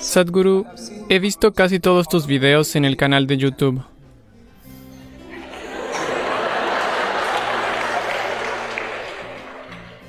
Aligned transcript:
Sadhguru, 0.00 0.64
he 1.08 1.18
visto 1.18 1.52
casi 1.52 1.80
todos 1.80 2.08
tus 2.08 2.26
videos 2.26 2.76
en 2.76 2.84
el 2.84 2.96
canal 2.96 3.26
de 3.26 3.36
YouTube. 3.36 3.82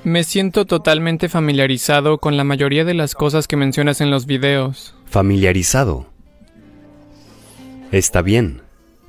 Me 0.04 0.24
siento 0.24 0.66
totalmente 0.66 1.28
familiarizado 1.28 2.20
con 2.20 2.38
la 2.38 2.46
mayoría 2.46 2.86
de 2.86 2.94
las 2.94 3.14
cosas 3.14 3.48
que 3.48 3.58
mencionas 3.58 4.00
en 4.00 4.10
los 4.10 4.26
videos. 4.26 4.96
Familiarizado. 5.06 6.08
Está 7.92 8.22
bien. 8.22 8.62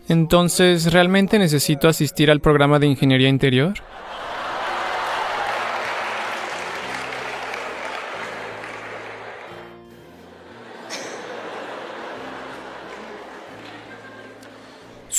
Entonces, 0.09 0.93
¿realmente 0.93 1.39
necesito 1.39 1.87
asistir 1.87 2.31
al 2.31 2.41
programa 2.41 2.79
de 2.79 2.87
ingeniería 2.87 3.29
interior? 3.29 3.75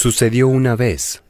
Sucedió 0.02 0.48
una 0.48 0.78
vez. 0.78 1.22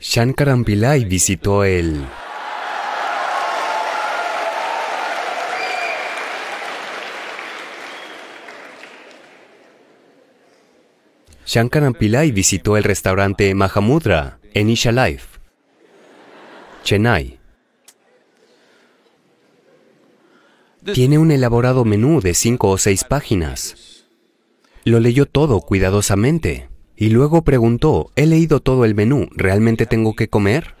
Shankaran 0.00 0.64
Pillai 0.64 1.04
visitó 1.04 1.64
el 1.64 2.06
Shankaran 11.44 11.92
Pillai 11.92 12.32
visitó 12.32 12.78
el 12.78 12.84
restaurante 12.84 13.54
Mahamudra 13.54 14.38
en 14.54 14.70
Isha 14.70 14.92
Life, 14.92 15.38
Chennai. 16.84 17.37
Tiene 20.84 21.18
un 21.18 21.30
elaborado 21.30 21.84
menú 21.84 22.20
de 22.20 22.34
cinco 22.34 22.70
o 22.70 22.78
seis 22.78 23.04
páginas. 23.04 24.04
Lo 24.84 25.00
leyó 25.00 25.26
todo 25.26 25.60
cuidadosamente 25.60 26.68
y 26.96 27.10
luego 27.10 27.42
preguntó, 27.42 28.12
he 28.16 28.26
leído 28.26 28.60
todo 28.60 28.84
el 28.84 28.94
menú, 28.94 29.28
¿realmente 29.32 29.86
tengo 29.86 30.14
que 30.14 30.28
comer? 30.28 30.76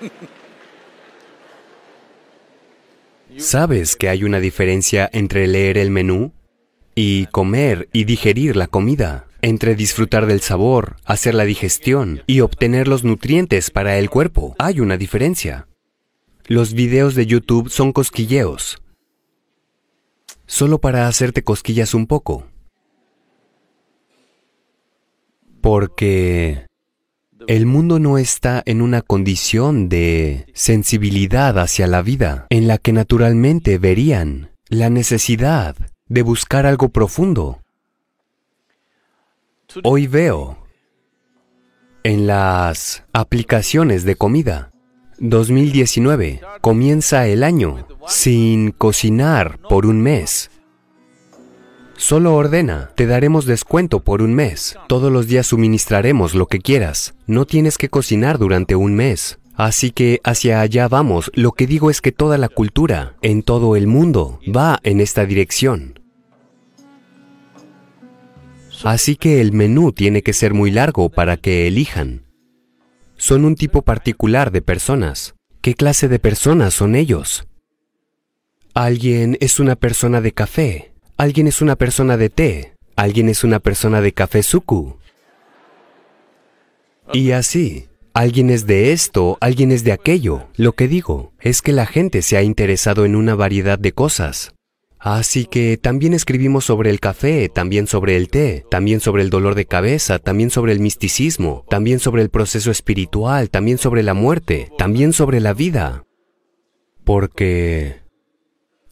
¿Sabes 3.38 3.96
que 3.96 4.08
hay 4.08 4.24
una 4.24 4.38
diferencia 4.38 5.08
entre 5.12 5.46
leer 5.46 5.78
el 5.78 5.90
menú 5.90 6.32
y 6.94 7.26
comer 7.26 7.88
y 7.92 8.04
digerir 8.04 8.56
la 8.56 8.68
comida? 8.68 9.26
Entre 9.42 9.74
disfrutar 9.74 10.26
del 10.26 10.40
sabor, 10.40 10.96
hacer 11.04 11.34
la 11.34 11.44
digestión 11.44 12.22
y 12.26 12.40
obtener 12.40 12.88
los 12.88 13.04
nutrientes 13.04 13.70
para 13.70 13.98
el 13.98 14.08
cuerpo. 14.08 14.54
Hay 14.58 14.80
una 14.80 14.96
diferencia. 14.96 15.68
Los 16.46 16.74
videos 16.74 17.14
de 17.14 17.26
YouTube 17.26 17.70
son 17.70 17.92
cosquilleos. 17.92 18.80
Solo 20.46 20.80
para 20.80 21.08
hacerte 21.08 21.42
cosquillas 21.42 21.94
un 21.94 22.06
poco. 22.06 22.46
Porque 25.60 26.66
el 27.46 27.66
mundo 27.66 27.98
no 27.98 28.18
está 28.18 28.62
en 28.66 28.82
una 28.82 29.02
condición 29.02 29.88
de 29.88 30.46
sensibilidad 30.54 31.58
hacia 31.58 31.86
la 31.86 32.02
vida, 32.02 32.46
en 32.50 32.66
la 32.66 32.78
que 32.78 32.92
naturalmente 32.92 33.78
verían 33.78 34.50
la 34.68 34.90
necesidad 34.90 35.76
de 36.08 36.22
buscar 36.22 36.66
algo 36.66 36.88
profundo. 36.88 37.60
Hoy 39.82 40.06
veo 40.06 40.58
en 42.02 42.26
las 42.26 43.04
aplicaciones 43.12 44.04
de 44.04 44.16
comida, 44.16 44.70
2019 45.18 46.40
comienza 46.60 47.26
el 47.26 47.42
año 47.44 47.86
sin 48.06 48.72
cocinar 48.72 49.58
por 49.68 49.86
un 49.86 50.02
mes. 50.02 50.50
Solo 52.06 52.34
ordena, 52.34 52.90
te 52.96 53.06
daremos 53.06 53.46
descuento 53.46 54.00
por 54.00 54.20
un 54.20 54.34
mes. 54.34 54.76
Todos 54.88 55.10
los 55.10 55.26
días 55.26 55.46
suministraremos 55.46 56.34
lo 56.34 56.48
que 56.48 56.58
quieras. 56.58 57.14
No 57.26 57.46
tienes 57.46 57.78
que 57.78 57.88
cocinar 57.88 58.36
durante 58.36 58.76
un 58.76 58.94
mes. 58.94 59.38
Así 59.54 59.90
que 59.90 60.20
hacia 60.22 60.60
allá 60.60 60.86
vamos. 60.86 61.30
Lo 61.32 61.52
que 61.52 61.66
digo 61.66 61.88
es 61.88 62.02
que 62.02 62.12
toda 62.12 62.36
la 62.36 62.50
cultura, 62.50 63.16
en 63.22 63.42
todo 63.42 63.74
el 63.74 63.86
mundo, 63.86 64.38
va 64.54 64.80
en 64.82 65.00
esta 65.00 65.24
dirección. 65.24 65.98
Así 68.82 69.16
que 69.16 69.40
el 69.40 69.52
menú 69.52 69.92
tiene 69.92 70.20
que 70.20 70.34
ser 70.34 70.52
muy 70.52 70.70
largo 70.70 71.08
para 71.08 71.38
que 71.38 71.66
elijan. 71.66 72.26
Son 73.16 73.46
un 73.46 73.54
tipo 73.54 73.80
particular 73.80 74.52
de 74.52 74.60
personas. 74.60 75.36
¿Qué 75.62 75.74
clase 75.74 76.08
de 76.08 76.18
personas 76.18 76.74
son 76.74 76.96
ellos? 76.96 77.46
Alguien 78.74 79.38
es 79.40 79.58
una 79.58 79.74
persona 79.74 80.20
de 80.20 80.32
café, 80.32 80.93
Alguien 81.16 81.46
es 81.46 81.62
una 81.62 81.76
persona 81.76 82.16
de 82.16 82.28
té, 82.28 82.74
alguien 82.96 83.28
es 83.28 83.44
una 83.44 83.60
persona 83.60 84.00
de 84.00 84.12
café 84.12 84.42
suku. 84.42 84.96
Y 87.12 87.30
así, 87.30 87.86
alguien 88.14 88.50
es 88.50 88.66
de 88.66 88.92
esto, 88.92 89.38
alguien 89.40 89.70
es 89.70 89.84
de 89.84 89.92
aquello. 89.92 90.48
Lo 90.56 90.72
que 90.72 90.88
digo 90.88 91.32
es 91.40 91.62
que 91.62 91.72
la 91.72 91.86
gente 91.86 92.20
se 92.20 92.36
ha 92.36 92.42
interesado 92.42 93.04
en 93.04 93.14
una 93.14 93.36
variedad 93.36 93.78
de 93.78 93.92
cosas. 93.92 94.54
Así 94.98 95.44
que 95.44 95.76
también 95.76 96.14
escribimos 96.14 96.64
sobre 96.64 96.90
el 96.90 96.98
café, 96.98 97.48
también 97.48 97.86
sobre 97.86 98.16
el 98.16 98.28
té, 98.28 98.64
también 98.68 98.98
sobre 99.00 99.22
el 99.22 99.30
dolor 99.30 99.54
de 99.54 99.66
cabeza, 99.66 100.18
también 100.18 100.50
sobre 100.50 100.72
el 100.72 100.80
misticismo, 100.80 101.64
también 101.68 102.00
sobre 102.00 102.22
el 102.22 102.30
proceso 102.30 102.72
espiritual, 102.72 103.50
también 103.50 103.78
sobre 103.78 104.02
la 104.02 104.14
muerte, 104.14 104.70
también 104.78 105.12
sobre 105.12 105.38
la 105.40 105.52
vida. 105.52 106.04
Porque 107.04 108.03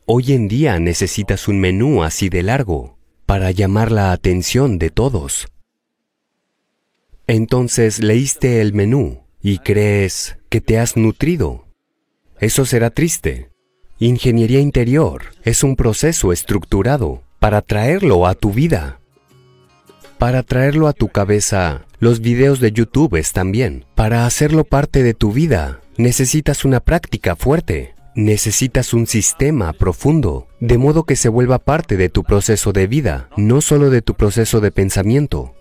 Hoy 0.05 0.33
en 0.33 0.49
día 0.49 0.81
necesitas 0.81 1.47
un 1.47 1.61
menú 1.61 2.03
así 2.03 2.29
de 2.29 2.43
largo 2.43 2.99
para 3.25 3.53
llamar 3.53 3.93
la 3.93 4.11
atención 4.11 4.79
de 4.79 4.91
todos. 4.91 5.47
Entonces 7.29 8.03
leíste 8.03 8.61
el 8.61 8.73
menú 8.73 9.21
y 9.41 9.59
crees 9.59 10.39
que 10.49 10.61
te 10.61 10.81
has 10.81 10.97
nutrido. 10.97 11.67
Eso 12.41 12.65
será 12.65 12.91
triste. 12.91 13.51
Ingeniería 14.01 14.59
interior 14.59 15.23
es 15.45 15.63
un 15.63 15.77
proceso 15.77 16.33
estructurado 16.33 17.23
para 17.39 17.63
traerlo 17.63 18.27
a 18.27 18.34
tu 18.34 18.53
vida. 18.53 18.99
Para 20.19 20.43
traerlo 20.43 20.89
a 20.89 20.95
tu 20.95 21.11
cabeza, 21.11 21.87
los 22.01 22.21
videos 22.21 22.59
de 22.59 22.73
YouTube 22.73 23.15
están 23.15 23.53
bien. 23.53 23.84
Para 23.95 24.27
hacerlo 24.27 24.65
parte 24.65 25.05
de 25.05 25.15
tu 25.15 25.33
vida, 25.33 25.81
necesitas 25.97 26.65
una 26.65 26.81
práctica 26.81 27.37
fuerte. 27.37 27.91
Necesitas 28.15 28.93
un 28.93 29.06
sistema 29.06 29.73
profundo, 29.73 30.47
de 30.61 30.77
modo 30.77 31.05
que 31.05 31.17
se 31.17 31.31
vuelva 31.31 31.59
parte 31.59 31.97
de 31.97 32.11
tu 32.11 32.25
proceso 32.25 32.73
de 32.73 32.87
vida, 32.87 33.31
no 33.39 33.62
solo 33.62 33.89
de 33.89 34.03
tu 34.03 34.15
proceso 34.15 34.61
de 34.61 34.71
pensamiento. 34.71 35.55